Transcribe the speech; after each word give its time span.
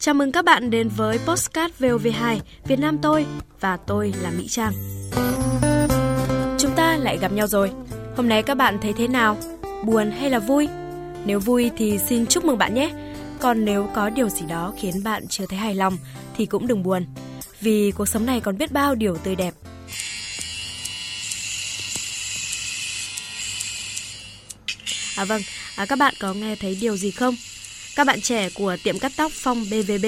Chào 0.00 0.14
mừng 0.14 0.32
các 0.32 0.44
bạn 0.44 0.70
đến 0.70 0.88
với 0.88 1.18
Postcard 1.26 1.74
VOV2 1.78 2.38
Việt 2.64 2.78
Nam 2.78 2.98
tôi 3.02 3.26
và 3.60 3.76
tôi 3.76 4.14
là 4.22 4.30
Mỹ 4.30 4.48
Trang. 4.48 4.72
Chúng 6.58 6.74
ta 6.76 6.96
lại 6.96 7.18
gặp 7.18 7.32
nhau 7.32 7.46
rồi. 7.46 7.70
Hôm 8.16 8.28
nay 8.28 8.42
các 8.42 8.54
bạn 8.54 8.78
thấy 8.82 8.92
thế 8.92 9.08
nào? 9.08 9.36
Buồn 9.84 10.10
hay 10.10 10.30
là 10.30 10.38
vui? 10.38 10.68
Nếu 11.24 11.40
vui 11.40 11.70
thì 11.76 11.98
xin 11.98 12.26
chúc 12.26 12.44
mừng 12.44 12.58
bạn 12.58 12.74
nhé. 12.74 12.90
Còn 13.40 13.64
nếu 13.64 13.90
có 13.94 14.10
điều 14.10 14.28
gì 14.28 14.46
đó 14.48 14.74
khiến 14.78 15.02
bạn 15.04 15.28
chưa 15.28 15.46
thấy 15.46 15.58
hài 15.58 15.74
lòng 15.74 15.96
thì 16.36 16.46
cũng 16.46 16.66
đừng 16.66 16.82
buồn. 16.82 17.06
Vì 17.60 17.90
cuộc 17.90 18.06
sống 18.06 18.26
này 18.26 18.40
còn 18.40 18.58
biết 18.58 18.72
bao 18.72 18.94
điều 18.94 19.16
tươi 19.16 19.36
đẹp. 19.36 19.54
À 25.16 25.24
vâng, 25.24 25.42
à, 25.76 25.86
các 25.86 25.98
bạn 25.98 26.14
có 26.20 26.34
nghe 26.34 26.56
thấy 26.56 26.78
điều 26.80 26.96
gì 26.96 27.10
không? 27.10 27.34
Các 27.98 28.06
bạn 28.06 28.20
trẻ 28.20 28.48
của 28.54 28.76
tiệm 28.84 28.98
cắt 28.98 29.12
tóc 29.16 29.32
Phong 29.34 29.64
BVB 29.70 30.06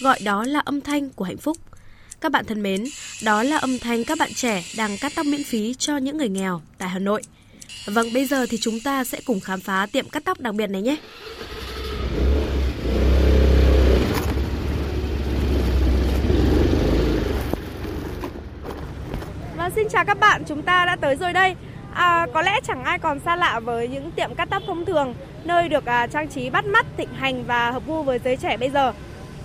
gọi 0.00 0.18
đó 0.24 0.44
là 0.44 0.60
âm 0.60 0.80
thanh 0.80 1.10
của 1.10 1.24
hạnh 1.24 1.36
phúc. 1.36 1.56
Các 2.20 2.32
bạn 2.32 2.44
thân 2.44 2.62
mến, 2.62 2.84
đó 3.24 3.42
là 3.42 3.58
âm 3.58 3.78
thanh 3.78 4.04
các 4.04 4.18
bạn 4.18 4.34
trẻ 4.34 4.64
đang 4.76 4.98
cắt 5.00 5.12
tóc 5.16 5.26
miễn 5.26 5.44
phí 5.44 5.74
cho 5.74 5.96
những 5.96 6.16
người 6.16 6.28
nghèo 6.28 6.60
tại 6.78 6.88
Hà 6.88 6.98
Nội. 6.98 7.22
Vâng, 7.86 8.12
bây 8.14 8.24
giờ 8.24 8.46
thì 8.46 8.58
chúng 8.60 8.80
ta 8.80 9.04
sẽ 9.04 9.20
cùng 9.24 9.40
khám 9.40 9.60
phá 9.60 9.86
tiệm 9.92 10.08
cắt 10.08 10.24
tóc 10.24 10.40
đặc 10.40 10.54
biệt 10.54 10.66
này 10.66 10.82
nhé. 10.82 10.96
Và 19.56 19.70
xin 19.74 19.88
chào 19.88 20.04
các 20.04 20.20
bạn, 20.20 20.42
chúng 20.48 20.62
ta 20.62 20.84
đã 20.86 20.96
tới 20.96 21.16
rồi 21.16 21.32
đây. 21.32 21.54
À, 21.94 22.26
có 22.34 22.42
lẽ 22.42 22.60
chẳng 22.66 22.84
ai 22.84 22.98
còn 22.98 23.20
xa 23.20 23.36
lạ 23.36 23.60
với 23.60 23.88
những 23.88 24.10
tiệm 24.10 24.34
cắt 24.34 24.48
tóc 24.50 24.62
thông 24.66 24.84
thường, 24.84 25.14
nơi 25.44 25.68
được 25.68 25.86
à, 25.86 26.06
trang 26.06 26.28
trí 26.28 26.50
bắt 26.50 26.64
mắt, 26.64 26.86
thịnh 26.96 27.14
hành 27.14 27.44
và 27.44 27.70
hợp 27.70 27.82
gu 27.86 28.02
với 28.02 28.18
giới 28.24 28.36
trẻ 28.36 28.56
bây 28.56 28.70
giờ. 28.70 28.92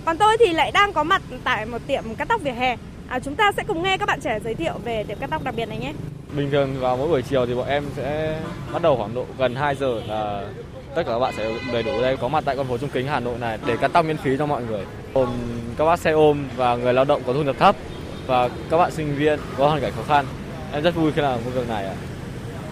Còn 0.05 0.17
tôi 0.17 0.37
thì 0.39 0.53
lại 0.53 0.71
đang 0.71 0.93
có 0.93 1.03
mặt 1.03 1.21
tại 1.43 1.65
một 1.65 1.81
tiệm 1.87 2.03
cắt 2.17 2.27
tóc 2.27 2.41
vỉa 2.41 2.51
hè. 2.51 2.77
À, 3.07 3.19
chúng 3.19 3.35
ta 3.35 3.51
sẽ 3.57 3.63
cùng 3.67 3.83
nghe 3.83 3.97
các 3.97 4.05
bạn 4.05 4.19
trẻ 4.21 4.39
giới 4.43 4.55
thiệu 4.55 4.73
về 4.83 5.03
tiệm 5.03 5.17
cắt 5.19 5.29
tóc 5.29 5.43
đặc 5.43 5.55
biệt 5.57 5.65
này 5.65 5.77
nhé. 5.77 5.93
Bình 6.35 6.51
thường 6.51 6.75
vào 6.79 6.97
mỗi 6.97 7.07
buổi 7.07 7.21
chiều 7.21 7.45
thì 7.45 7.55
bọn 7.55 7.67
em 7.67 7.83
sẽ 7.95 8.39
bắt 8.73 8.81
đầu 8.81 8.97
khoảng 8.97 9.15
độ 9.15 9.25
gần 9.37 9.55
2 9.55 9.75
giờ 9.75 10.01
là 10.07 10.43
tất 10.95 11.03
cả 11.05 11.11
các 11.11 11.19
bạn 11.19 11.33
sẽ 11.37 11.51
đầy 11.73 11.83
đủ 11.83 12.01
đây 12.01 12.17
có 12.17 12.27
mặt 12.27 12.43
tại 12.45 12.55
con 12.55 12.67
phố 12.67 12.77
Trung 12.77 12.89
Kính 12.89 13.07
Hà 13.07 13.19
Nội 13.19 13.37
này 13.39 13.57
để 13.65 13.77
cắt 13.77 13.91
tóc 13.93 14.05
miễn 14.05 14.17
phí 14.17 14.37
cho 14.37 14.45
mọi 14.45 14.63
người. 14.63 14.85
Gồm 15.13 15.29
các 15.77 15.85
bác 15.85 15.99
xe 15.99 16.11
ôm 16.11 16.47
và 16.55 16.75
người 16.75 16.93
lao 16.93 17.05
động 17.05 17.21
có 17.27 17.33
thu 17.33 17.43
nhập 17.43 17.55
thấp 17.59 17.75
và 18.27 18.49
các 18.69 18.77
bạn 18.77 18.91
sinh 18.91 19.15
viên 19.15 19.39
có 19.57 19.67
hoàn 19.67 19.81
cảnh 19.81 19.91
khó 19.95 20.03
khăn. 20.07 20.25
Em 20.73 20.83
rất 20.83 20.95
vui 20.95 21.11
khi 21.11 21.21
làm 21.21 21.39
công 21.43 21.53
việc 21.53 21.69
này 21.69 21.85
ạ. 21.85 21.93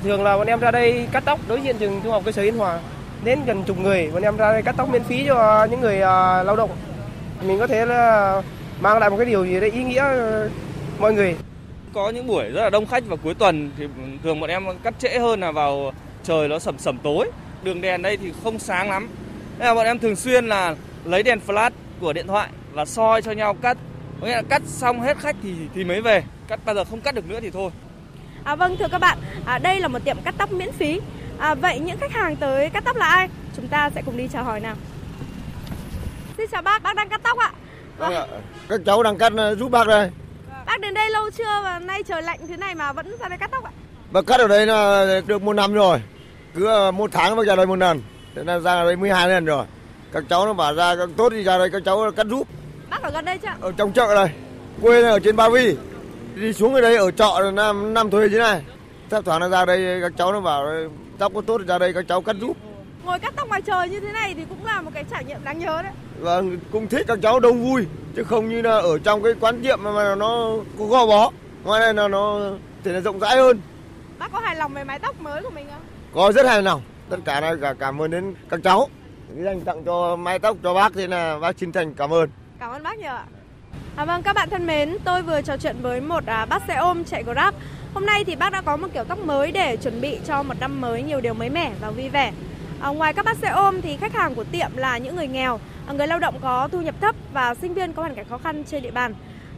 Thường 0.05 0.23
là 0.23 0.37
bọn 0.37 0.47
em 0.47 0.59
ra 0.59 0.71
đây 0.71 1.07
cắt 1.11 1.23
tóc 1.25 1.39
đối 1.47 1.61
diện 1.61 1.77
trường 1.79 2.01
trung 2.03 2.11
học 2.11 2.23
cơ 2.25 2.31
sở 2.31 2.41
Yên 2.41 2.57
Hòa. 2.57 2.79
Đến 3.23 3.39
gần 3.45 3.63
chục 3.63 3.79
người, 3.79 4.09
bọn 4.13 4.21
em 4.21 4.37
ra 4.37 4.51
đây 4.51 4.61
cắt 4.61 4.75
tóc 4.77 4.89
miễn 4.89 5.03
phí 5.03 5.23
cho 5.27 5.67
những 5.71 5.81
người 5.81 5.95
uh, 5.95 6.45
lao 6.45 6.55
động. 6.55 6.69
Mình 7.43 7.59
có 7.59 7.67
thể 7.67 7.85
là 7.85 8.41
mang 8.81 8.99
lại 8.99 9.09
một 9.09 9.17
cái 9.17 9.25
điều 9.25 9.45
gì 9.45 9.59
đấy 9.59 9.71
ý 9.71 9.83
nghĩa 9.83 10.01
ờ, 10.01 10.49
mọi 10.99 11.13
người. 11.13 11.35
Có 11.93 12.09
những 12.09 12.27
buổi 12.27 12.43
rất 12.43 12.61
là 12.63 12.69
đông 12.69 12.85
khách 12.85 13.05
vào 13.05 13.17
cuối 13.23 13.33
tuần 13.33 13.71
thì 13.77 13.83
thường 14.23 14.39
bọn 14.39 14.49
em 14.49 14.65
cắt 14.83 14.93
trễ 14.99 15.19
hơn 15.19 15.39
là 15.39 15.51
vào 15.51 15.91
trời 16.23 16.47
nó 16.47 16.59
sẩm 16.59 16.77
sẩm 16.77 16.97
tối. 17.03 17.31
Đường 17.63 17.81
đèn 17.81 18.01
đây 18.01 18.17
thì 18.17 18.31
không 18.43 18.59
sáng 18.59 18.89
lắm. 18.89 19.09
Nên 19.59 19.67
là 19.67 19.73
bọn 19.73 19.85
em 19.85 19.99
thường 19.99 20.15
xuyên 20.15 20.45
là 20.45 20.75
lấy 21.05 21.23
đèn 21.23 21.39
flash 21.47 21.71
của 22.01 22.13
điện 22.13 22.27
thoại 22.27 22.49
và 22.73 22.85
soi 22.85 23.21
cho 23.21 23.31
nhau 23.31 23.53
cắt. 23.53 23.77
Có 24.21 24.27
nghĩa 24.27 24.35
là 24.35 24.43
cắt 24.49 24.61
xong 24.65 25.01
hết 25.01 25.17
khách 25.17 25.35
thì 25.43 25.53
thì 25.75 25.83
mới 25.83 26.01
về. 26.01 26.23
Cắt 26.47 26.59
bao 26.65 26.75
giờ 26.75 26.83
không 26.83 27.01
cắt 27.01 27.15
được 27.15 27.29
nữa 27.29 27.39
thì 27.41 27.49
thôi. 27.49 27.71
À, 28.45 28.55
vâng 28.55 28.77
thưa 28.77 28.87
các 28.91 28.97
bạn, 28.97 29.17
à, 29.45 29.57
đây 29.57 29.79
là 29.79 29.87
một 29.87 29.99
tiệm 30.05 30.17
cắt 30.25 30.35
tóc 30.37 30.51
miễn 30.51 30.71
phí. 30.71 31.01
À, 31.37 31.55
vậy 31.55 31.79
những 31.79 31.97
khách 31.97 32.11
hàng 32.11 32.35
tới 32.35 32.69
cắt 32.69 32.83
tóc 32.85 32.95
là 32.95 33.05
ai? 33.05 33.29
Chúng 33.55 33.67
ta 33.67 33.89
sẽ 33.95 34.01
cùng 34.05 34.17
đi 34.17 34.27
chào 34.33 34.43
hỏi 34.43 34.59
nào. 34.59 34.75
Xin 36.37 36.47
chào 36.51 36.61
bác, 36.61 36.83
bác 36.83 36.95
đang 36.95 37.09
cắt 37.09 37.21
tóc 37.23 37.37
ạ. 37.37 37.51
Vâng. 37.97 38.13
ạ. 38.13 38.25
Các 38.69 38.79
cháu 38.85 39.03
đang 39.03 39.17
cắt 39.17 39.33
ờ, 39.37 39.55
giúp 39.55 39.69
bác 39.69 39.87
đây. 39.87 40.09
Bác 40.65 40.79
đến 40.81 40.93
đây 40.93 41.09
lâu 41.09 41.29
chưa 41.37 41.61
và 41.63 41.79
nay 41.79 42.03
trời 42.03 42.21
lạnh 42.21 42.39
thế 42.47 42.57
này 42.57 42.75
mà 42.75 42.93
vẫn 42.93 43.17
ra 43.19 43.29
đây 43.29 43.37
cắt 43.37 43.51
tóc 43.51 43.63
ạ? 43.63 43.71
Bác 44.11 44.25
cắt 44.27 44.39
ở 44.39 44.47
đây 44.47 44.65
là 44.65 45.05
được 45.27 45.41
một 45.41 45.53
năm 45.53 45.73
rồi. 45.73 46.01
Cứ 46.53 46.65
ờ, 46.65 46.91
một 46.91 47.09
tháng 47.13 47.35
bác 47.35 47.47
ra 47.47 47.55
đây 47.55 47.65
một 47.65 47.79
lần. 47.79 48.01
Thế 48.35 48.43
nên 48.43 48.61
ra 48.63 48.83
đây 48.83 48.95
12 48.95 49.29
lần 49.29 49.45
rồi. 49.45 49.65
Các 50.11 50.23
cháu 50.29 50.45
nó 50.45 50.53
bảo 50.53 50.75
ra 50.75 50.95
tốt 51.17 51.29
thì 51.29 51.43
ra 51.43 51.57
đây 51.57 51.69
các 51.69 51.81
cháu 51.85 52.11
cắt 52.15 52.27
giúp. 52.27 52.47
Bác 52.89 53.01
ở 53.01 53.11
gần 53.11 53.25
đây 53.25 53.37
chưa? 53.37 53.53
Ở 53.61 53.71
trong 53.77 53.93
chợ 53.93 54.15
đây. 54.15 54.29
Quê 54.81 55.01
này 55.01 55.11
ở 55.11 55.19
trên 55.19 55.35
Ba 55.35 55.49
Vi. 55.49 55.75
Đi 56.35 56.53
xuống 56.53 56.73
ở 56.73 56.81
đây 56.81 56.95
ở 56.97 57.11
trọ 57.11 57.39
là 57.39 57.51
năm 57.51 57.93
năm 57.93 58.09
thuê 58.09 58.29
thế 58.29 58.37
này. 58.37 58.61
Thấp 59.09 59.25
thoảng 59.25 59.39
nó 59.39 59.49
ra 59.49 59.65
đây 59.65 60.01
các 60.01 60.11
cháu 60.17 60.33
nó 60.33 60.41
bảo 60.41 60.65
tóc 61.17 61.31
có 61.35 61.41
tốt 61.41 61.61
ra 61.67 61.77
đây 61.77 61.93
các 61.93 62.05
cháu 62.07 62.21
cắt 62.21 62.35
giúp. 62.41 62.57
Ngồi 63.03 63.19
cắt 63.19 63.33
tóc 63.35 63.47
ngoài 63.47 63.61
trời 63.61 63.89
như 63.89 63.99
thế 63.99 64.11
này 64.11 64.33
thì 64.33 64.45
cũng 64.49 64.65
là 64.65 64.81
một 64.81 64.91
cái 64.93 65.05
trải 65.11 65.25
nghiệm 65.25 65.43
đáng 65.43 65.59
nhớ 65.59 65.81
đấy. 65.81 65.91
Vâng, 66.19 66.57
cũng 66.71 66.87
thích 66.87 67.05
các 67.07 67.19
cháu 67.21 67.39
đông 67.39 67.63
vui 67.63 67.85
chứ 68.15 68.23
không 68.23 68.49
như 68.49 68.61
là 68.61 68.77
ở 68.77 68.99
trong 68.99 69.23
cái 69.23 69.33
quán 69.39 69.61
tiệm 69.63 69.79
mà, 69.83 69.91
mà 69.91 70.15
nó 70.15 70.51
có 70.79 70.85
gò 70.85 71.05
bó. 71.05 71.31
Ngoài 71.63 71.79
này 71.79 71.93
là 71.93 72.07
nó 72.07 72.39
thì 72.83 72.91
là 72.91 72.99
rộng 72.99 73.19
rãi 73.19 73.37
hơn. 73.37 73.61
Bác 74.19 74.31
có 74.31 74.39
hài 74.39 74.55
lòng 74.55 74.73
về 74.73 74.83
mái 74.83 74.99
tóc 74.99 75.21
mới 75.21 75.41
của 75.41 75.49
mình 75.49 75.67
không? 75.71 75.81
Có 76.13 76.31
rất 76.31 76.45
hài 76.45 76.61
lòng. 76.61 76.81
Tất 77.09 77.17
cả 77.25 77.41
là 77.41 77.55
cả 77.61 77.73
cảm 77.79 78.01
ơn 78.01 78.11
đến 78.11 78.35
các 78.49 78.59
cháu. 78.63 78.89
Dành 79.35 79.61
tặng 79.61 79.83
cho 79.85 80.15
mái 80.15 80.39
tóc 80.39 80.57
cho 80.63 80.73
bác 80.73 80.93
thì 80.93 81.07
là 81.07 81.39
bác 81.39 81.57
chân 81.57 81.71
thành 81.71 81.93
cảm 81.93 82.13
ơn. 82.13 82.29
Cảm 82.59 82.71
ơn 82.71 82.83
bác 82.83 82.97
nhiều 82.97 83.11
ạ. 83.11 83.25
À, 83.95 84.05
vâng 84.05 84.23
các 84.23 84.35
bạn 84.35 84.49
thân 84.49 84.67
mến, 84.67 84.97
tôi 85.03 85.21
vừa 85.21 85.41
trò 85.41 85.57
chuyện 85.57 85.75
với 85.81 86.01
một 86.01 86.25
à, 86.25 86.45
bác 86.45 86.61
xe 86.67 86.75
ôm 86.75 87.03
chạy 87.03 87.23
Grab. 87.23 87.53
Hôm 87.93 88.05
nay 88.05 88.23
thì 88.23 88.35
bác 88.35 88.51
đã 88.51 88.61
có 88.61 88.77
một 88.77 88.87
kiểu 88.93 89.03
tóc 89.03 89.19
mới 89.19 89.51
để 89.51 89.77
chuẩn 89.77 90.01
bị 90.01 90.19
cho 90.27 90.43
một 90.43 90.53
năm 90.59 90.81
mới 90.81 91.03
nhiều 91.03 91.21
điều 91.21 91.33
mới 91.33 91.49
mẻ 91.49 91.71
và 91.81 91.91
vui 91.91 92.09
vẻ. 92.09 92.31
À, 92.81 92.89
ngoài 92.89 93.13
các 93.13 93.25
bác 93.25 93.37
xe 93.37 93.47
ôm 93.47 93.81
thì 93.81 93.97
khách 93.97 94.13
hàng 94.13 94.35
của 94.35 94.43
tiệm 94.43 94.77
là 94.77 94.97
những 94.97 95.15
người 95.15 95.27
nghèo, 95.27 95.59
à, 95.87 95.93
người 95.93 96.07
lao 96.07 96.19
động 96.19 96.35
có 96.41 96.67
thu 96.71 96.81
nhập 96.81 96.95
thấp 97.01 97.15
và 97.33 97.55
sinh 97.55 97.73
viên 97.73 97.93
có 97.93 98.01
hoàn 98.01 98.15
cảnh 98.15 98.25
khó 98.29 98.37
khăn 98.37 98.63
trên 98.63 98.83
địa 98.83 98.91
bàn. 98.91 99.13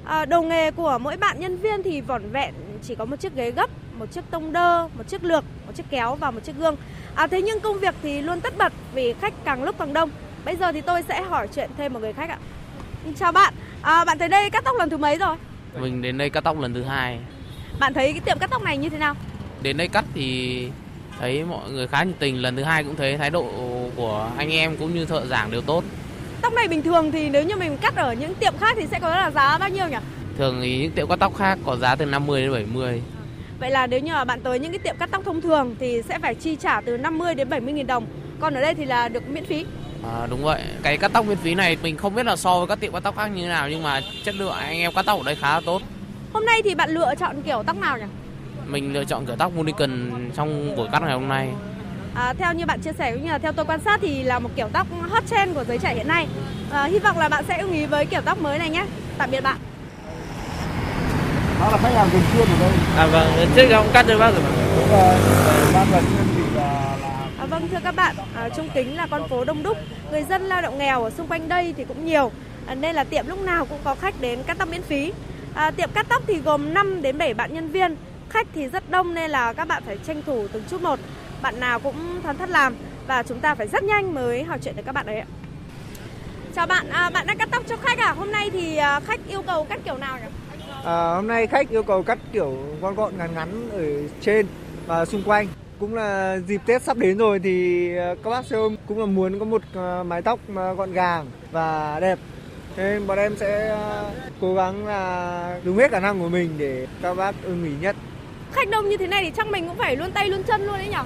À, 0.05 0.25
đầu 0.25 0.43
nghề 0.43 0.71
của 0.71 0.97
mỗi 1.01 1.17
bạn 1.17 1.39
nhân 1.39 1.57
viên 1.57 1.83
thì 1.83 2.01
vỏn 2.01 2.29
vẹn 2.31 2.53
chỉ 2.83 2.95
có 2.95 3.05
một 3.05 3.19
chiếc 3.19 3.35
ghế 3.35 3.51
gấp, 3.51 3.69
một 3.99 4.11
chiếc 4.11 4.31
tông 4.31 4.53
đơ, 4.53 4.87
một 4.97 5.07
chiếc 5.07 5.23
lược, 5.23 5.43
một 5.67 5.73
chiếc 5.75 5.85
kéo 5.89 6.15
và 6.15 6.31
một 6.31 6.43
chiếc 6.43 6.57
gương. 6.57 6.75
À, 7.15 7.27
thế 7.27 7.41
nhưng 7.41 7.59
công 7.59 7.79
việc 7.79 7.95
thì 8.03 8.21
luôn 8.21 8.41
tất 8.41 8.57
bật 8.57 8.73
vì 8.93 9.13
khách 9.21 9.33
càng 9.45 9.63
lúc 9.63 9.75
càng 9.79 9.93
đông. 9.93 10.09
Bây 10.45 10.55
giờ 10.55 10.71
thì 10.71 10.81
tôi 10.81 11.03
sẽ 11.07 11.21
hỏi 11.21 11.47
chuyện 11.55 11.69
thêm 11.77 11.93
một 11.93 11.99
người 11.99 12.13
khách 12.13 12.29
ạ. 12.29 12.37
Chào 13.19 13.31
bạn, 13.31 13.53
à, 13.81 14.05
bạn 14.05 14.17
tới 14.17 14.29
đây 14.29 14.49
cắt 14.49 14.63
tóc 14.63 14.75
lần 14.79 14.89
thứ 14.89 14.97
mấy 14.97 15.17
rồi? 15.17 15.35
Mình 15.79 16.01
đến 16.01 16.17
đây 16.17 16.29
cắt 16.29 16.43
tóc 16.43 16.59
lần 16.59 16.73
thứ 16.73 16.83
hai. 16.83 17.19
Bạn 17.79 17.93
thấy 17.93 18.11
cái 18.11 18.21
tiệm 18.25 18.39
cắt 18.39 18.49
tóc 18.49 18.63
này 18.63 18.77
như 18.77 18.89
thế 18.89 18.97
nào? 18.97 19.15
Đến 19.61 19.77
đây 19.77 19.87
cắt 19.87 20.05
thì 20.13 20.69
thấy 21.19 21.43
mọi 21.43 21.71
người 21.71 21.87
khá 21.87 22.03
nhiệt 22.03 22.15
tình. 22.19 22.41
Lần 22.41 22.55
thứ 22.55 22.63
hai 22.63 22.83
cũng 22.83 22.95
thấy 22.95 23.17
thái 23.17 23.29
độ 23.29 23.45
của 23.95 24.29
anh 24.37 24.51
em 24.51 24.77
cũng 24.77 24.95
như 24.95 25.05
thợ 25.05 25.25
giảng 25.25 25.51
đều 25.51 25.61
tốt. 25.61 25.83
Tóc 26.41 26.53
này 26.53 26.67
bình 26.67 26.81
thường 26.81 27.11
thì 27.11 27.29
nếu 27.29 27.43
như 27.43 27.55
mình 27.55 27.77
cắt 27.77 27.95
ở 27.95 28.13
những 28.13 28.35
tiệm 28.35 28.53
khác 28.59 28.77
thì 28.79 28.87
sẽ 28.91 28.99
có 28.99 29.09
là 29.09 29.31
giá 29.31 29.57
bao 29.57 29.69
nhiêu 29.69 29.87
nhỉ? 29.87 29.97
Thường 30.37 30.59
thì 30.61 30.77
những 30.77 30.91
tiệm 30.91 31.07
cắt 31.07 31.19
tóc 31.19 31.37
khác 31.37 31.59
có 31.65 31.75
giá 31.75 31.95
từ 31.95 32.05
50 32.05 32.41
đến 32.41 32.51
70. 32.51 33.01
Vậy 33.59 33.71
là 33.71 33.87
nếu 33.87 33.99
như 33.99 34.11
bạn 34.27 34.41
tới 34.41 34.59
những 34.59 34.71
cái 34.71 34.79
tiệm 34.79 34.95
cắt 34.99 35.09
tóc 35.11 35.21
thông 35.25 35.41
thường 35.41 35.75
thì 35.79 36.01
sẽ 36.09 36.19
phải 36.19 36.35
chi 36.35 36.55
trả 36.55 36.81
từ 36.81 36.97
50 36.97 37.35
đến 37.35 37.49
70 37.49 37.73
nghìn 37.73 37.87
đồng. 37.87 38.05
Còn 38.39 38.53
ở 38.53 38.61
đây 38.61 38.73
thì 38.73 38.85
là 38.85 39.07
được 39.07 39.29
miễn 39.29 39.45
phí. 39.45 39.65
À, 40.13 40.27
đúng 40.29 40.43
vậy. 40.43 40.61
Cái 40.83 40.97
cắt 40.97 41.11
tóc 41.13 41.25
miễn 41.25 41.37
phí 41.37 41.55
này 41.55 41.77
mình 41.83 41.97
không 41.97 42.15
biết 42.15 42.25
là 42.25 42.35
so 42.35 42.57
với 42.57 42.67
các 42.67 42.79
tiệm 42.79 42.93
cắt 42.93 42.99
tóc 43.03 43.17
khác 43.17 43.27
như 43.27 43.41
thế 43.41 43.49
nào 43.49 43.69
nhưng 43.69 43.83
mà 43.83 44.01
chất 44.23 44.35
lượng 44.35 44.51
anh 44.51 44.79
em 44.79 44.91
cắt 44.91 45.05
tóc 45.05 45.17
ở 45.19 45.23
đây 45.25 45.35
khá 45.35 45.53
là 45.53 45.61
tốt. 45.65 45.81
Hôm 46.33 46.45
nay 46.45 46.61
thì 46.63 46.75
bạn 46.75 46.89
lựa 46.89 47.15
chọn 47.19 47.41
kiểu 47.41 47.63
tóc 47.65 47.77
nào 47.77 47.97
nhỉ? 47.97 48.05
Mình 48.65 48.93
lựa 48.93 49.05
chọn 49.05 49.25
kiểu 49.25 49.35
tóc 49.35 49.51
Monicon 49.55 50.11
trong 50.35 50.75
buổi 50.75 50.87
cắt 50.91 51.01
ngày 51.01 51.13
hôm 51.13 51.27
nay. 51.27 51.47
À, 52.15 52.33
theo 52.33 52.53
như 52.53 52.65
bạn 52.65 52.79
chia 52.81 52.93
sẻ 52.97 53.11
cũng 53.11 53.23
như 53.23 53.31
là 53.31 53.37
theo 53.37 53.51
tôi 53.51 53.65
quan 53.65 53.79
sát 53.85 53.99
thì 54.01 54.23
là 54.23 54.39
một 54.39 54.49
kiểu 54.55 54.67
tóc 54.73 54.87
hot 55.09 55.23
trend 55.29 55.55
của 55.55 55.63
giới 55.63 55.77
trẻ 55.77 55.95
hiện 55.95 56.07
nay. 56.07 56.27
À, 56.71 56.83
hy 56.83 56.99
vọng 56.99 57.19
là 57.19 57.29
bạn 57.29 57.43
sẽ 57.47 57.57
ưng 57.57 57.73
ý 57.73 57.85
với 57.85 58.05
kiểu 58.05 58.21
tóc 58.21 58.41
mới 58.41 58.59
này 58.59 58.69
nhé. 58.69 58.85
Tạm 59.17 59.31
biệt 59.31 59.41
bạn. 59.41 59.57
Đó 61.59 61.69
là 61.71 61.77
khách 61.77 61.93
hàng 61.95 62.09
thường 62.09 62.21
xuyên 62.33 62.47
ở 62.47 62.55
đây. 62.59 62.71
À 62.97 63.05
vâng, 63.05 63.47
trước 63.55 63.69
ông 63.69 63.87
cắt 63.93 64.05
cho 64.07 64.17
bác 64.17 64.31
rồi 64.31 64.41
mà. 64.43 64.49
Đúng 64.77 64.89
rồi. 64.91 65.15
Bác 65.73 65.85
lần 65.91 66.03
xuyên 66.03 66.27
thì 66.35 66.55
là, 66.55 66.95
là 67.01 67.07
À, 67.36 67.36
vâng 67.49 67.67
thưa 67.71 67.77
các 67.83 67.95
bạn, 67.95 68.15
à, 68.35 68.49
Trung 68.49 68.69
Kính 68.73 68.95
là 68.95 69.07
con 69.11 69.27
phố 69.27 69.43
đông 69.43 69.63
đúc, 69.63 69.77
người 70.11 70.23
dân 70.23 70.41
lao 70.41 70.61
động 70.61 70.77
nghèo 70.77 71.03
ở 71.03 71.09
xung 71.09 71.27
quanh 71.27 71.49
đây 71.49 71.73
thì 71.77 71.85
cũng 71.85 72.05
nhiều, 72.05 72.31
à, 72.67 72.75
nên 72.75 72.95
là 72.95 73.03
tiệm 73.03 73.27
lúc 73.27 73.39
nào 73.39 73.65
cũng 73.65 73.79
có 73.83 73.95
khách 73.95 74.21
đến 74.21 74.39
cắt 74.47 74.57
tóc 74.57 74.69
miễn 74.69 74.81
phí. 74.81 75.13
À, 75.53 75.71
tiệm 75.71 75.89
cắt 75.93 76.05
tóc 76.09 76.23
thì 76.27 76.39
gồm 76.39 76.73
5 76.73 77.01
đến 77.01 77.17
7 77.17 77.33
bạn 77.33 77.53
nhân 77.53 77.69
viên, 77.69 77.95
khách 78.29 78.47
thì 78.53 78.67
rất 78.67 78.89
đông 78.89 79.13
nên 79.13 79.31
là 79.31 79.53
các 79.53 79.67
bạn 79.67 79.83
phải 79.85 79.97
tranh 80.07 80.21
thủ 80.25 80.47
từng 80.51 80.63
chút 80.69 80.81
một. 80.81 80.99
Bạn 81.41 81.59
nào 81.59 81.79
cũng 81.79 82.21
thoăn 82.23 82.37
thoắt 82.37 82.49
làm 82.49 82.75
và 83.07 83.23
chúng 83.23 83.39
ta 83.39 83.55
phải 83.55 83.67
rất 83.67 83.83
nhanh 83.83 84.13
mới 84.13 84.43
hỏi 84.43 84.59
chuyện 84.61 84.75
được 84.75 84.83
các 84.85 84.91
bạn 84.91 85.05
đấy 85.05 85.19
ạ. 85.19 85.25
Chào 86.55 86.67
bạn, 86.67 86.89
à, 86.89 87.09
bạn 87.09 87.27
đang 87.27 87.37
cắt 87.37 87.49
tóc 87.51 87.63
cho 87.67 87.75
khách 87.77 87.99
à? 87.99 88.11
Hôm 88.11 88.31
nay 88.31 88.49
thì 88.49 88.77
à, 88.77 88.99
khách 88.99 89.19
yêu 89.27 89.41
cầu 89.41 89.63
cắt 89.63 89.79
kiểu 89.85 89.97
nào 89.97 90.17
nhỉ? 90.17 90.25
À, 90.83 91.15
hôm 91.15 91.27
nay 91.27 91.47
khách 91.47 91.69
yêu 91.69 91.83
cầu 91.83 92.03
cắt 92.03 92.17
kiểu 92.33 92.57
gọn 92.81 92.95
gọn 92.95 93.17
ngắn 93.17 93.33
ngắn 93.35 93.69
ở 93.71 93.85
trên 94.21 94.47
và 94.87 95.05
xung 95.05 95.23
quanh. 95.23 95.47
Cũng 95.79 95.95
là 95.95 96.39
dịp 96.47 96.61
Tết 96.65 96.81
sắp 96.81 96.97
đến 96.97 97.17
rồi 97.17 97.39
thì 97.39 97.89
ờ, 97.95 98.15
các 98.23 98.29
bác 98.29 98.45
xe 98.45 98.55
ôm 98.55 98.75
cũng 98.87 98.99
là 98.99 99.05
muốn 99.05 99.39
có 99.39 99.45
một 99.45 99.61
ờ, 99.73 100.03
mái 100.07 100.21
tóc 100.21 100.39
mà 100.49 100.73
gọn 100.73 100.93
gàng 100.93 101.25
và 101.51 101.99
đẹp. 101.99 102.19
Thế 102.75 102.83
Nên 102.83 103.07
bọn 103.07 103.17
em 103.17 103.35
sẽ 103.37 103.67
ờ, 103.69 104.11
cố 104.41 104.55
gắng 104.55 104.87
là 104.87 105.59
dùng 105.65 105.77
hết 105.77 105.91
khả 105.91 105.99
năng 105.99 106.19
của 106.19 106.29
mình 106.29 106.49
để 106.57 106.87
các 107.01 107.13
bác 107.13 107.35
ưng 107.43 107.65
ý 107.65 107.71
nhất. 107.81 107.95
Khách 108.51 108.69
đông 108.69 108.89
như 108.89 108.97
thế 108.97 109.07
này 109.07 109.23
thì 109.23 109.31
chắc 109.37 109.47
mình 109.47 109.67
cũng 109.67 109.77
phải 109.77 109.95
luôn 109.95 110.11
tay 110.11 110.29
luôn 110.29 110.43
chân 110.43 110.61
luôn 110.65 110.77
đấy 110.77 110.87
nhỉ? 110.87 110.97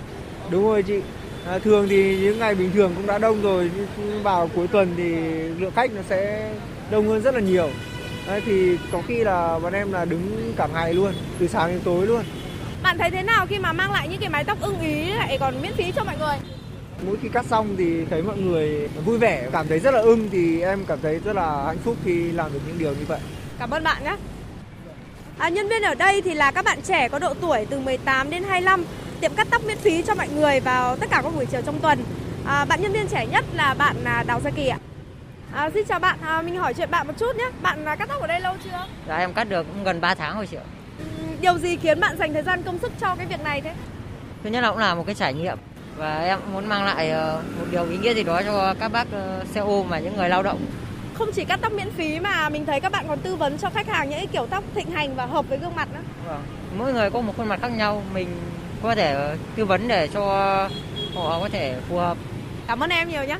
Đúng 0.52 0.64
rồi 0.64 0.84
chị. 0.84 1.02
À, 1.48 1.60
thường 1.60 1.88
thì 1.90 2.18
những 2.18 2.40
ngày 2.40 2.56
bình 2.56 2.72
thường 2.74 2.92
cũng 2.96 3.08
đã 3.08 3.18
đông 3.18 3.42
rồi 3.42 3.72
nhưng 3.76 4.24
vào 4.24 4.50
cuối 4.56 4.68
tuần 4.68 4.94
thì 4.98 5.14
lượng 5.60 5.72
khách 5.76 5.92
nó 5.94 6.02
sẽ 6.10 6.52
đông 6.92 7.08
hơn 7.08 7.22
rất 7.22 7.34
là 7.36 7.42
nhiều. 7.42 7.70
Đấy, 8.28 8.42
thì 8.46 8.78
có 8.92 9.02
khi 9.08 9.24
là 9.24 9.60
bọn 9.60 9.74
em 9.74 9.92
là 9.92 10.06
đứng 10.06 10.54
cả 10.58 10.68
ngày 10.74 10.94
luôn, 10.94 11.14
từ 11.40 11.48
sáng 11.48 11.70
đến 11.70 11.80
tối 11.84 12.08
luôn. 12.08 12.24
Bạn 12.84 12.98
thấy 12.98 13.12
thế 13.12 13.24
nào 13.24 13.46
khi 13.50 13.60
mà 13.60 13.74
mang 13.74 13.92
lại 13.92 14.08
những 14.08 14.20
cái 14.20 14.30
mái 14.30 14.44
tóc 14.44 14.58
ưng 14.62 14.80
ý 14.82 15.12
lại 15.14 15.38
còn 15.40 15.62
miễn 15.62 15.74
phí 15.74 15.92
cho 15.96 16.04
mọi 16.04 16.18
người? 16.18 16.36
Mỗi 17.06 17.18
khi 17.22 17.30
cắt 17.30 17.46
xong 17.46 17.76
thì 17.78 18.06
thấy 18.06 18.22
mọi 18.22 18.38
người 18.38 18.88
vui 19.06 19.18
vẻ, 19.18 19.48
cảm 19.52 19.68
thấy 19.68 19.80
rất 19.80 19.94
là 19.94 20.00
ưng 20.00 20.30
thì 20.32 20.62
em 20.62 20.86
cảm 20.86 21.00
thấy 21.02 21.20
rất 21.26 21.36
là 21.36 21.64
hạnh 21.66 21.78
phúc 21.84 21.98
khi 22.06 22.32
làm 22.32 22.54
được 22.54 22.60
những 22.68 22.80
điều 22.80 22.92
như 22.92 23.06
vậy. 23.08 23.20
Cảm 23.60 23.70
ơn 23.70 23.84
bạn 23.84 24.04
nhé. 24.04 24.16
À, 25.38 25.50
nhân 25.50 25.70
viên 25.70 25.82
ở 25.82 25.96
đây 25.96 26.22
thì 26.22 26.34
là 26.34 26.52
các 26.52 26.66
bạn 26.66 26.82
trẻ 26.82 27.10
có 27.10 27.20
độ 27.20 27.34
tuổi 27.34 27.66
từ 27.70 27.80
18 27.80 28.30
đến 28.30 28.44
25, 28.44 28.86
tiệm 29.22 29.34
cắt 29.36 29.48
tóc 29.52 29.64
miễn 29.66 29.78
phí 29.78 30.02
cho 30.02 30.16
mọi 30.16 30.28
người 30.28 30.60
vào 30.60 30.96
tất 30.96 31.10
cả 31.10 31.22
các 31.24 31.36
buổi 31.36 31.46
chiều 31.46 31.62
trong 31.66 31.80
tuần. 31.80 32.00
À, 32.46 32.66
bạn 32.66 32.82
nhân 32.82 32.92
viên 32.92 33.08
trẻ 33.08 33.26
nhất 33.26 33.46
là 33.54 33.74
bạn 33.74 33.96
à, 34.04 34.24
Đào 34.28 34.40
Gia 34.40 34.50
Kỳ 34.50 34.68
ạ. 34.68 34.78
À, 35.54 35.70
xin 35.74 35.86
chào 35.88 36.00
bạn, 36.00 36.20
à, 36.22 36.42
mình 36.42 36.56
hỏi 36.56 36.74
chuyện 36.74 36.92
bạn 36.92 37.08
một 37.08 37.14
chút 37.20 37.36
nhé. 37.36 37.50
Bạn 37.62 37.86
à, 37.86 37.96
cắt 37.96 38.10
tóc 38.10 38.22
ở 38.22 38.28
đây 38.28 38.40
lâu 38.40 38.56
chưa? 38.64 38.88
Dạ 39.08 39.18
em 39.18 39.34
cắt 39.34 39.44
được 39.44 39.68
cũng 39.74 39.84
gần 39.84 40.02
3 40.02 40.16
tháng 40.16 40.36
rồi 40.36 40.48
chị 40.48 40.58
ạ. 40.58 40.64
Điều 41.42 41.58
gì 41.58 41.78
khiến 41.78 42.00
bạn 42.00 42.18
dành 42.18 42.34
thời 42.34 42.44
gian 42.44 42.64
công 42.64 42.80
sức 42.80 42.92
cho 43.02 43.16
cái 43.16 43.26
việc 43.26 43.44
này 43.44 43.62
thế? 43.62 43.74
Thứ 44.44 44.50
nhất 44.50 44.62
là 44.62 44.70
cũng 44.70 44.78
là 44.78 44.96
một 44.96 45.04
cái 45.06 45.16
trải 45.16 45.34
nghiệm 45.34 45.58
và 45.98 46.24
em 46.24 46.40
muốn 46.54 46.66
mang 46.66 46.86
lại 46.86 47.10
ờ, 47.10 47.42
một 47.60 47.66
điều 47.72 47.86
ý 47.90 47.98
nghĩa 47.98 48.14
gì 48.14 48.24
đó 48.24 48.42
cho 48.46 48.74
các 48.80 48.92
bác 48.92 49.08
ờ, 49.12 49.44
xe 49.54 49.62
ôm 49.62 49.88
và 49.90 50.00
những 50.00 50.18
người 50.18 50.30
lao 50.30 50.44
động. 50.44 50.60
Không 51.14 51.32
chỉ 51.32 51.46
cắt 51.46 51.60
tóc 51.62 51.72
miễn 51.72 51.92
phí 51.92 52.20
mà 52.20 52.50
mình 52.50 52.66
thấy 52.66 52.80
các 52.80 52.92
bạn 52.92 53.06
còn 53.08 53.20
tư 53.20 53.36
vấn 53.36 53.58
cho 53.58 53.70
khách 53.70 53.88
hàng 53.88 54.10
những 54.10 54.20
cái 54.20 54.28
kiểu 54.28 54.48
tóc 54.50 54.64
thịnh 54.76 54.92
hành 54.92 55.16
và 55.16 55.26
hợp 55.26 55.50
với 55.50 55.58
gương 55.58 55.76
mặt 55.76 55.88
nữa. 55.94 56.02
Vâng. 56.28 56.44
Mỗi 56.78 56.94
người 56.94 57.10
có 57.10 57.22
một 57.22 57.34
khuôn 57.38 57.48
mặt 57.48 57.60
khác 57.62 57.72
nhau, 57.72 58.04
mình 58.14 58.28
có 58.84 58.96
thể 58.96 59.14
ờ, 59.14 59.36
tư 59.56 59.66
vấn 59.66 59.88
để 59.88 60.08
cho 60.08 60.24
họ 61.16 61.40
có 61.40 61.50
thể 61.52 61.76
phù 61.90 61.98
hợp. 61.98 62.18
Cảm 62.68 62.84
ơn 62.84 62.90
em 62.90 63.10
nhiều 63.10 63.24
nhé. 63.24 63.38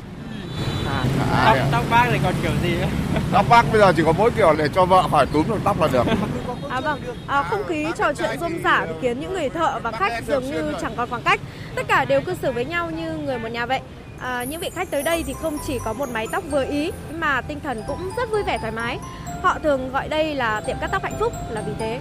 À, 0.88 1.04
tóc 1.46 1.58
tóc 1.72 1.84
bác 1.90 2.08
thì 2.12 2.20
còn 2.24 2.34
kiểu 2.42 2.52
gì 2.64 2.76
nữa 2.76 2.88
Tóc 3.32 3.46
bác 3.50 3.72
bây 3.72 3.82
giờ 3.82 3.94
chỉ 3.98 4.04
có 4.06 4.12
mỗi 4.12 4.32
kiểu 4.32 4.54
để 4.58 4.68
cho 4.76 4.86
vợ 4.86 5.08
phải 5.12 5.26
túm 5.26 5.48
được 5.48 5.60
tóc 5.64 5.82
là 5.82 5.88
được. 5.88 6.08
À 6.72 6.80
vâng, 6.80 7.02
à, 7.28 7.44
không 7.44 7.64
khí 7.68 7.86
trò 7.98 8.14
chuyện 8.14 8.40
rôm 8.40 8.64
rả 8.64 8.86
thì 8.86 8.94
khiến 9.02 9.20
những 9.20 9.34
người 9.34 9.50
thợ 9.50 9.80
và 9.84 9.92
khách 9.92 10.24
dường 10.28 10.44
như 10.44 10.74
chẳng 10.82 10.94
còn 10.98 11.10
khoảng 11.10 11.22
cách. 11.22 11.40
Tất 11.76 11.88
cả 11.88 12.06
đều 12.06 12.22
cư 12.22 12.36
xử 12.42 12.52
với 12.52 12.66
nhau 12.66 12.92
như 12.92 13.18
người 13.18 13.40
một 13.40 13.50
nhà 13.52 13.66
vậy. 13.66 13.80
À, 14.20 14.44
những 14.44 14.60
vị 14.60 14.70
khách 14.76 14.92
tới 14.92 15.04
đây 15.04 15.24
thì 15.28 15.34
không 15.42 15.58
chỉ 15.68 15.80
có 15.86 15.94
một 15.94 16.10
mái 16.10 16.28
tóc 16.32 16.44
vừa 16.52 16.66
ý 16.66 16.92
mà 17.14 17.42
tinh 17.42 17.60
thần 17.64 17.84
cũng 17.88 18.12
rất 18.18 18.32
vui 18.32 18.44
vẻ 18.44 18.58
thoải 18.58 18.72
mái. 18.72 19.00
Họ 19.42 19.60
thường 19.64 19.92
gọi 19.92 20.08
đây 20.08 20.36
là 20.36 20.62
tiệm 20.62 20.78
cắt 20.82 20.90
tóc 20.92 21.04
hạnh 21.04 21.16
phúc 21.20 21.34
là 21.50 21.62
vì 21.62 21.74
thế. 21.80 22.00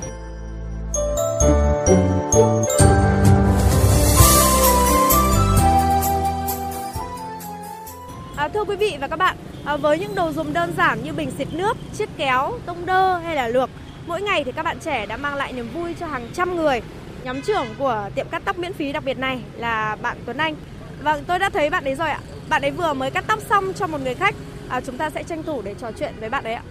À, 8.36 8.48
thưa 8.48 8.64
quý 8.64 8.76
vị 8.76 8.96
và 9.00 9.08
các 9.08 9.16
bạn, 9.16 9.36
à, 9.64 9.76
với 9.76 9.98
những 9.98 10.14
đồ 10.14 10.32
dùng 10.32 10.52
đơn 10.52 10.74
giản 10.76 11.04
như 11.04 11.12
bình 11.12 11.30
xịt 11.38 11.48
nước, 11.52 11.76
chiếc 11.98 12.08
kéo, 12.16 12.52
tông 12.66 12.86
đơ 12.86 13.16
hay 13.16 13.36
là 13.36 13.48
lược, 13.48 13.70
mỗi 14.10 14.22
ngày 14.22 14.44
thì 14.44 14.52
các 14.52 14.62
bạn 14.62 14.78
trẻ 14.84 15.06
đã 15.06 15.16
mang 15.16 15.34
lại 15.34 15.52
niềm 15.52 15.68
vui 15.74 15.94
cho 16.00 16.06
hàng 16.06 16.28
trăm 16.34 16.56
người. 16.56 16.80
Nhóm 17.24 17.42
trưởng 17.42 17.66
của 17.78 18.08
tiệm 18.14 18.26
cắt 18.30 18.42
tóc 18.44 18.58
miễn 18.58 18.72
phí 18.72 18.92
đặc 18.92 19.04
biệt 19.04 19.18
này 19.18 19.38
là 19.56 19.96
bạn 20.02 20.16
Tuấn 20.26 20.36
Anh. 20.36 20.54
Vâng, 21.02 21.24
tôi 21.26 21.38
đã 21.38 21.50
thấy 21.50 21.70
bạn 21.70 21.84
ấy 21.84 21.94
rồi 21.94 22.10
ạ. 22.10 22.20
Bạn 22.48 22.62
ấy 22.62 22.70
vừa 22.70 22.92
mới 22.92 23.10
cắt 23.10 23.24
tóc 23.26 23.38
xong 23.48 23.72
cho 23.76 23.86
một 23.86 24.00
người 24.04 24.14
khách. 24.14 24.34
À, 24.68 24.80
chúng 24.80 24.96
ta 24.96 25.10
sẽ 25.10 25.22
tranh 25.22 25.42
thủ 25.42 25.62
để 25.62 25.74
trò 25.80 25.90
chuyện 25.98 26.12
với 26.20 26.28
bạn 26.28 26.44
ấy 26.44 26.54
ạ. 26.54 26.62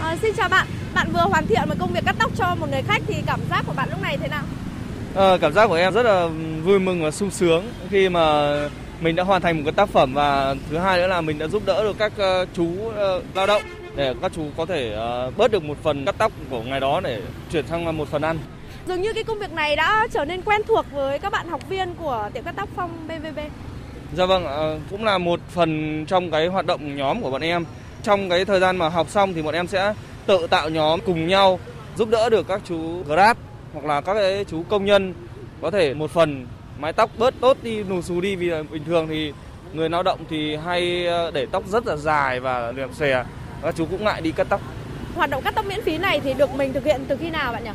À, 0.00 0.16
xin 0.22 0.34
chào 0.36 0.48
bạn, 0.48 0.66
bạn 0.94 1.08
vừa 1.12 1.20
hoàn 1.20 1.46
thiện 1.46 1.68
một 1.68 1.74
công 1.78 1.92
việc 1.92 2.04
cắt 2.06 2.16
tóc 2.18 2.30
cho 2.36 2.54
một 2.54 2.66
người 2.70 2.82
khách 2.82 3.02
thì 3.06 3.14
cảm 3.26 3.40
giác 3.50 3.64
của 3.66 3.72
bạn 3.76 3.88
lúc 3.90 4.02
này 4.02 4.16
thế 4.16 4.28
nào? 4.28 4.42
À, 5.14 5.36
cảm 5.40 5.52
giác 5.52 5.66
của 5.66 5.74
em 5.74 5.92
rất 5.92 6.02
là 6.02 6.28
vui 6.64 6.78
mừng 6.78 7.02
và 7.02 7.10
sung 7.10 7.30
sướng 7.30 7.64
khi 7.90 8.08
mà 8.08 8.54
mình 9.00 9.16
đã 9.16 9.22
hoàn 9.22 9.42
thành 9.42 9.56
một 9.56 9.62
cái 9.64 9.72
tác 9.72 9.88
phẩm 9.88 10.14
và 10.14 10.54
thứ 10.70 10.78
hai 10.78 10.98
nữa 10.98 11.06
là 11.06 11.20
mình 11.20 11.38
đã 11.38 11.46
giúp 11.46 11.62
đỡ 11.66 11.82
được 11.82 11.98
các 11.98 12.12
ờ, 12.16 12.46
chú 12.54 12.68
ờ, 12.96 13.22
lao 13.34 13.46
động 13.46 13.62
để 13.96 14.14
các 14.22 14.32
chú 14.34 14.42
có 14.56 14.66
thể 14.66 14.92
ờ, 14.92 15.30
bớt 15.36 15.50
được 15.50 15.64
một 15.64 15.76
phần 15.82 16.04
cắt 16.04 16.14
tóc 16.18 16.32
của 16.50 16.62
ngày 16.62 16.80
đó 16.80 17.00
để 17.00 17.20
chuyển 17.52 17.66
sang 17.66 17.96
một 17.96 18.08
phần 18.08 18.22
ăn. 18.22 18.38
Dường 18.88 19.02
như 19.02 19.12
cái 19.12 19.24
công 19.24 19.38
việc 19.38 19.52
này 19.52 19.76
đã 19.76 20.06
trở 20.10 20.24
nên 20.24 20.42
quen 20.42 20.60
thuộc 20.68 20.86
với 20.92 21.18
các 21.18 21.32
bạn 21.32 21.48
học 21.48 21.68
viên 21.68 21.94
của 21.94 22.30
tiệm 22.34 22.44
cắt 22.44 22.54
tóc 22.56 22.68
Phong 22.76 23.08
BVB. 23.08 23.38
Dạ 24.14 24.26
vâng, 24.26 24.44
ờ, 24.44 24.78
cũng 24.90 25.04
là 25.04 25.18
một 25.18 25.40
phần 25.48 26.04
trong 26.06 26.30
cái 26.30 26.46
hoạt 26.46 26.66
động 26.66 26.96
nhóm 26.96 27.22
của 27.22 27.30
bọn 27.30 27.40
em. 27.40 27.64
Trong 28.02 28.28
cái 28.28 28.44
thời 28.44 28.60
gian 28.60 28.76
mà 28.76 28.88
học 28.88 29.10
xong 29.10 29.34
thì 29.34 29.42
bọn 29.42 29.54
em 29.54 29.66
sẽ 29.66 29.94
tự 30.26 30.46
tạo 30.46 30.70
nhóm 30.70 31.00
cùng 31.06 31.26
nhau 31.26 31.58
giúp 31.96 32.08
đỡ 32.10 32.30
được 32.30 32.48
các 32.48 32.60
chú 32.64 33.02
Grab 33.02 33.36
hoặc 33.72 33.84
là 33.84 34.00
các 34.00 34.14
cái 34.14 34.44
chú 34.44 34.62
công 34.68 34.84
nhân 34.84 35.14
có 35.62 35.70
thể 35.70 35.94
một 35.94 36.10
phần 36.10 36.46
mái 36.78 36.92
tóc 36.92 37.10
bớt 37.18 37.34
tốt 37.40 37.56
đi, 37.62 37.82
nù 37.82 38.02
xù 38.02 38.20
đi 38.20 38.36
vì 38.36 38.50
bình 38.70 38.84
thường 38.84 39.08
thì 39.08 39.32
người 39.72 39.88
lao 39.88 40.02
động 40.02 40.18
thì 40.30 40.56
hay 40.56 41.06
ờ, 41.06 41.30
để 41.30 41.46
tóc 41.46 41.62
rất 41.66 41.86
là 41.86 41.96
dài 41.96 42.40
và 42.40 42.72
liệm 42.72 42.92
xòe. 42.92 43.24
Các 43.64 43.74
chú 43.76 43.86
cũng 43.86 44.04
ngại 44.04 44.20
đi 44.20 44.32
cắt 44.32 44.46
tóc. 44.50 44.60
Hoạt 45.14 45.30
động 45.30 45.42
cắt 45.42 45.54
tóc 45.54 45.66
miễn 45.66 45.82
phí 45.82 45.98
này 45.98 46.20
thì 46.24 46.34
được 46.34 46.54
mình 46.54 46.72
thực 46.72 46.84
hiện 46.84 47.04
từ 47.08 47.16
khi 47.16 47.30
nào 47.30 47.52
bạn 47.52 47.64
nhỉ? 47.64 47.70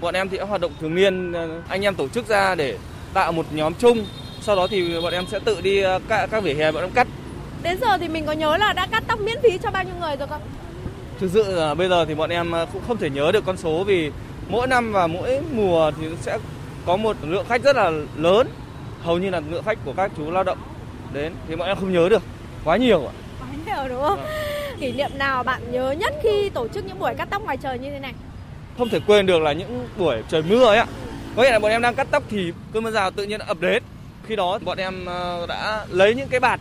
Bọn 0.00 0.14
em 0.14 0.28
thì 0.28 0.38
đã 0.38 0.44
hoạt 0.44 0.60
động 0.60 0.72
thường 0.80 0.94
niên, 0.94 1.32
ờ, 1.32 1.48
anh 1.68 1.82
em 1.82 1.94
tổ 1.94 2.08
chức 2.08 2.28
ra 2.28 2.54
để 2.54 2.78
tạo 3.14 3.32
một 3.32 3.46
nhóm 3.50 3.74
chung. 3.74 4.04
Sau 4.40 4.56
đó 4.56 4.66
thì 4.66 5.00
bọn 5.02 5.12
em 5.12 5.24
sẽ 5.30 5.38
tự 5.38 5.60
đi 5.60 5.82
ờ, 5.82 6.00
các, 6.08 6.26
các 6.30 6.42
vỉa 6.42 6.54
hè 6.54 6.72
bọn 6.72 6.82
em 6.82 6.90
cắt 6.90 7.06
Đến 7.62 7.78
giờ 7.80 7.98
thì 7.98 8.08
mình 8.08 8.26
có 8.26 8.32
nhớ 8.32 8.56
là 8.56 8.72
đã 8.72 8.86
cắt 8.86 9.04
tóc 9.06 9.20
miễn 9.20 9.38
phí 9.42 9.58
cho 9.62 9.70
bao 9.70 9.84
nhiêu 9.84 9.94
người 10.00 10.16
rồi 10.16 10.28
không? 10.28 10.40
Thực 11.20 11.30
sự 11.32 11.56
là 11.56 11.74
bây 11.74 11.88
giờ 11.88 12.04
thì 12.04 12.14
bọn 12.14 12.30
em 12.30 12.54
à, 12.54 12.66
cũng 12.72 12.82
không 12.88 12.96
thể 12.96 13.10
nhớ 13.10 13.32
được 13.32 13.44
con 13.46 13.56
số 13.56 13.84
vì 13.84 14.10
mỗi 14.48 14.66
năm 14.66 14.92
và 14.92 15.06
mỗi 15.06 15.40
mùa 15.52 15.90
thì 16.00 16.06
sẽ 16.20 16.38
có 16.86 16.96
một 16.96 17.16
lượng 17.22 17.46
khách 17.48 17.62
rất 17.62 17.76
là 17.76 17.90
lớn, 18.16 18.48
hầu 19.02 19.18
như 19.18 19.30
là 19.30 19.40
lượng 19.50 19.64
khách 19.64 19.78
của 19.84 19.92
các 19.96 20.10
chú 20.16 20.30
lao 20.30 20.44
động 20.44 20.58
đến 21.12 21.32
thì 21.48 21.56
bọn 21.56 21.68
em 21.68 21.76
không 21.76 21.92
nhớ 21.92 22.08
được 22.08 22.22
quá 22.64 22.76
nhiều 22.76 23.06
ạ. 23.06 23.12
Quá 23.40 23.48
nhiều 23.66 23.88
đúng 23.88 24.02
không? 24.02 24.18
Kỷ 24.82 24.92
niệm 24.92 25.10
nào 25.18 25.42
bạn 25.42 25.72
nhớ 25.72 25.90
nhất 25.98 26.14
khi 26.22 26.50
tổ 26.50 26.68
chức 26.68 26.84
những 26.84 26.98
buổi 26.98 27.14
cắt 27.14 27.28
tóc 27.30 27.42
ngoài 27.42 27.56
trời 27.56 27.78
như 27.78 27.90
thế 27.90 27.98
này? 27.98 28.12
Không 28.78 28.88
thể 28.88 29.00
quên 29.06 29.26
được 29.26 29.38
là 29.42 29.52
những 29.52 29.88
buổi 29.98 30.22
trời 30.28 30.42
mưa 30.42 30.64
ấy 30.64 30.78
ạ. 30.78 30.86
Có 31.36 31.42
nghĩa 31.42 31.50
là 31.50 31.58
bọn 31.58 31.70
em 31.70 31.82
đang 31.82 31.94
cắt 31.94 32.06
tóc 32.10 32.22
thì 32.30 32.52
cơn 32.72 32.84
mưa 32.84 32.90
rào 32.90 33.10
tự 33.10 33.24
nhiên 33.24 33.40
ập 33.40 33.60
đến. 33.60 33.82
Khi 34.26 34.36
đó 34.36 34.58
bọn 34.64 34.78
em 34.78 35.04
ờ, 35.04 35.46
đã 35.48 35.86
lấy 35.90 36.14
những 36.14 36.28
cái 36.28 36.40
bạt 36.40 36.60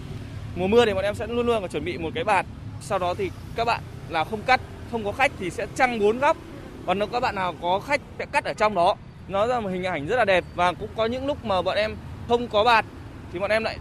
mùa 0.56 0.68
mưa 0.68 0.86
thì 0.86 0.94
bọn 0.94 1.04
em 1.04 1.16
sẽ 1.16 1.28
luôn 1.28 1.46
luôn 1.46 1.68
chuẩn 1.68 1.86
bị 1.86 1.98
một 1.98 2.10
cái 2.16 2.24
bạt. 2.24 2.46
Sau 2.82 3.00
đó 3.00 3.14
thì 3.14 3.32
các 3.56 3.66
bạn 3.66 3.82
là 4.10 4.24
không 4.24 4.42
cắt, 4.42 4.62
không 4.92 5.06
có 5.06 5.12
khách 5.12 5.32
thì 5.40 5.50
sẽ 5.50 5.66
trăng 5.76 6.00
bốn 6.00 6.20
góc. 6.20 6.38
Còn 6.86 7.00
nếu 7.00 7.08
các 7.08 7.20
bạn 7.20 7.36
nào 7.36 7.56
có 7.62 7.80
khách 7.80 8.02
sẽ 8.20 8.26
cắt 8.32 8.44
ở 8.44 8.54
trong 8.54 8.76
đó. 8.76 8.96
Nó 9.28 9.48
ra 9.48 9.60
một 9.60 9.70
hình 9.70 9.84
ảnh 9.84 10.08
rất 10.08 10.16
là 10.16 10.26
đẹp 10.26 10.44
và 10.56 10.74
cũng 10.74 10.90
có 10.96 11.06
những 11.06 11.28
lúc 11.28 11.46
mà 11.46 11.62
bọn 11.62 11.78
em 11.78 11.96
không 12.28 12.48
có 12.48 12.64
bạt 12.64 12.86
thì 13.34 13.40
bọn 13.40 13.52
em 13.52 13.64
lại 13.64 13.78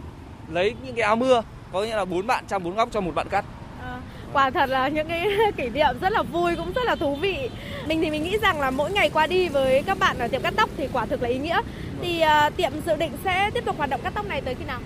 lấy 0.51 0.75
những 0.85 0.95
cái 0.95 1.03
áo 1.03 1.17
mưa 1.17 1.43
có 1.73 1.83
nghĩa 1.83 1.97
là 1.97 2.05
bốn 2.05 2.27
bạn 2.27 2.45
trong 2.49 2.65
bốn 2.65 2.75
góc 2.75 2.89
cho 2.93 3.01
một 3.01 3.15
bạn 3.15 3.29
cắt. 3.29 3.45
Quả 4.33 4.51
thật 4.51 4.71
là 4.71 4.89
những 4.89 5.09
cái 5.09 5.29
kỷ 5.57 5.69
niệm 5.69 5.99
rất 6.01 6.13
là 6.13 6.23
vui 6.23 6.57
cũng 6.57 6.73
rất 6.73 6.85
là 6.85 6.95
thú 6.97 7.17
vị. 7.17 7.51
Mình 7.87 8.01
thì 8.01 8.11
mình 8.11 8.23
nghĩ 8.23 8.39
rằng 8.43 8.61
là 8.61 8.71
mỗi 8.71 8.93
ngày 8.93 9.11
qua 9.11 9.27
đi 9.27 9.49
với 9.49 9.83
các 9.87 9.99
bạn 9.99 10.19
ở 10.19 10.29
tiệm 10.29 10.43
cắt 10.43 10.55
tóc 10.57 10.71
thì 10.77 10.89
quả 10.93 11.07
thực 11.07 11.23
là 11.23 11.29
ý 11.29 11.39
nghĩa. 11.39 11.61
Thì 12.03 12.23
uh, 12.47 12.57
tiệm 12.57 12.73
dự 12.87 12.97
định 12.97 13.13
sẽ 13.25 13.51
tiếp 13.55 13.65
tục 13.65 13.77
hoạt 13.79 13.91
động 13.91 14.01
cắt 14.05 14.13
tóc 14.15 14.27
này 14.27 14.41
tới 14.41 14.55
khi 14.55 14.65
nào? 14.65 14.81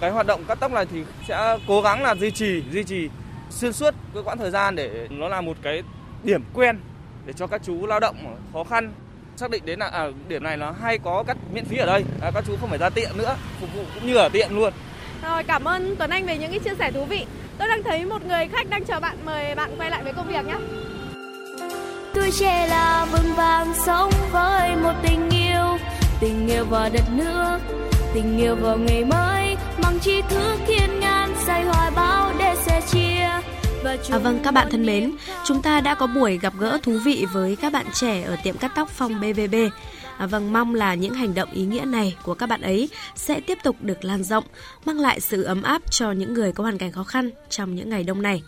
Cái 0.00 0.10
hoạt 0.10 0.26
động 0.26 0.44
cắt 0.48 0.58
tóc 0.60 0.72
này 0.72 0.86
thì 0.92 1.04
sẽ 1.28 1.58
cố 1.68 1.82
gắng 1.82 2.02
là 2.02 2.14
duy 2.14 2.30
trì 2.30 2.62
duy 2.72 2.84
trì 2.84 3.08
xuyên 3.50 3.72
suốt 3.72 3.94
cái 4.14 4.22
quãng 4.22 4.38
thời 4.38 4.50
gian 4.50 4.76
để 4.76 5.06
nó 5.10 5.28
là 5.28 5.40
một 5.40 5.56
cái 5.62 5.82
điểm 6.22 6.42
quen 6.54 6.78
để 7.26 7.32
cho 7.32 7.46
các 7.46 7.60
chú 7.64 7.86
lao 7.86 8.00
động 8.00 8.16
khó 8.52 8.64
khăn 8.64 8.92
xác 9.36 9.50
định 9.50 9.62
đến 9.66 9.78
là 9.78 9.86
à, 9.86 10.06
điểm 10.28 10.42
này 10.42 10.56
nó 10.56 10.74
hay 10.82 10.98
có 10.98 11.24
cắt 11.26 11.36
miễn 11.52 11.64
phí 11.64 11.76
ở 11.76 11.86
đây 11.86 12.04
à, 12.22 12.30
các 12.34 12.44
chú 12.46 12.56
không 12.60 12.68
phải 12.68 12.78
ra 12.78 12.90
tiệm 12.90 13.10
nữa 13.16 13.36
phục 13.60 13.74
vụ 13.74 13.82
cũng 13.94 14.06
như 14.06 14.16
ở 14.16 14.28
tiệm 14.28 14.48
luôn 14.56 14.72
Rồi 15.22 15.42
cảm 15.44 15.64
ơn 15.64 15.96
Tuấn 15.96 16.10
Anh 16.10 16.26
về 16.26 16.38
những 16.38 16.50
cái 16.50 16.58
chia 16.58 16.74
sẻ 16.78 16.92
thú 16.92 17.04
vị. 17.04 17.26
Tôi 17.62 17.68
đang 17.68 17.82
thấy 17.82 18.04
một 18.04 18.24
người 18.26 18.48
khách 18.52 18.70
đang 18.70 18.84
chờ 18.84 19.00
bạn 19.00 19.16
mời 19.24 19.54
bạn 19.54 19.70
quay 19.78 19.90
lại 19.90 20.02
với 20.02 20.12
công 20.12 20.28
việc 20.28 20.46
nhé. 20.46 20.54
tuổi 22.14 22.30
trẻ 22.38 22.66
là 22.68 23.06
vững 23.12 23.34
vàng 23.36 23.74
sống 23.86 24.10
với 24.32 24.76
một 24.76 24.92
tình 25.02 25.30
yêu 25.30 25.78
tình 26.20 26.48
yêu 26.48 26.64
vào 26.64 26.88
đất 26.92 27.04
nước 27.10 27.58
tình 28.14 28.38
yêu 28.38 28.56
vào 28.56 28.76
ngày 28.78 29.04
mới 29.04 29.56
mang 29.82 30.00
tri 30.00 30.22
thức 30.22 30.56
thiên 30.66 31.00
ngàn 31.00 31.34
say 31.46 31.64
hoài 31.64 31.90
bão 31.90 32.32
để 32.38 32.54
sẻ 32.66 32.80
chia 32.92 33.28
và 33.84 33.96
À 34.10 34.18
vâng 34.18 34.38
các 34.44 34.54
bạn 34.54 34.68
thân 34.70 34.86
mến, 34.86 35.12
chúng 35.44 35.62
ta 35.62 35.80
đã 35.80 35.94
có 35.94 36.06
buổi 36.06 36.38
gặp 36.38 36.52
gỡ 36.58 36.78
thú 36.82 36.92
vị 37.04 37.26
với 37.32 37.56
các 37.56 37.72
bạn 37.72 37.86
trẻ 37.94 38.22
ở 38.22 38.36
tiệm 38.44 38.56
cắt 38.58 38.72
tóc 38.74 38.88
Phong 38.88 39.20
BVB. 39.20 39.54
À 40.18 40.26
vâng 40.26 40.52
mong 40.52 40.74
là 40.74 40.94
những 40.94 41.14
hành 41.14 41.34
động 41.34 41.50
ý 41.52 41.64
nghĩa 41.64 41.84
này 41.84 42.16
của 42.22 42.34
các 42.34 42.46
bạn 42.46 42.60
ấy 42.60 42.88
sẽ 43.14 43.40
tiếp 43.40 43.58
tục 43.62 43.76
được 43.80 44.04
lan 44.04 44.22
rộng, 44.22 44.44
mang 44.84 45.00
lại 45.00 45.20
sự 45.20 45.42
ấm 45.42 45.62
áp 45.62 45.82
cho 45.90 46.12
những 46.12 46.34
người 46.34 46.52
có 46.52 46.62
hoàn 46.62 46.78
cảnh 46.78 46.92
khó 46.92 47.04
khăn 47.04 47.30
trong 47.50 47.74
những 47.74 47.90
ngày 47.90 48.04
đông 48.04 48.22
này. 48.22 48.42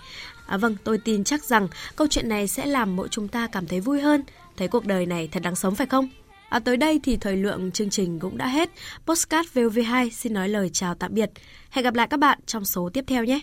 À 0.47 0.57
vâng, 0.57 0.77
tôi 0.85 0.99
tin 0.99 1.25
chắc 1.25 1.45
rằng 1.45 1.69
câu 1.97 2.07
chuyện 2.07 2.29
này 2.29 2.49
sẽ 2.49 2.67
làm 2.67 2.97
mỗi 2.97 3.09
chúng 3.09 3.29
ta 3.29 3.47
cảm 3.47 3.67
thấy 3.67 3.81
vui 3.81 4.01
hơn, 4.01 4.23
thấy 4.57 4.69
cuộc 4.69 4.87
đời 4.87 5.07
này 5.07 5.29
thật 5.33 5.43
đáng 5.43 5.57
sống 5.57 5.75
phải 5.75 5.87
không? 5.87 6.09
À, 6.49 6.59
tới 6.59 6.77
đây 6.77 7.01
thì 7.03 7.17
thời 7.17 7.37
lượng 7.37 7.71
chương 7.71 7.91
trình 7.91 8.19
cũng 8.19 8.39
đã 8.39 8.47
hết. 8.47 8.71
Postcard 9.07 9.49
VOV2 9.55 10.11
xin 10.11 10.35
nói 10.35 10.49
lời 10.49 10.71
chào 10.73 10.95
tạm 10.95 11.15
biệt. 11.15 11.31
Hẹn 11.71 11.85
gặp 11.85 11.95
lại 11.95 12.07
các 12.11 12.21
bạn 12.21 12.39
trong 12.47 12.65
số 12.65 12.91
tiếp 12.93 13.05
theo 13.07 13.25
nhé. 13.25 13.41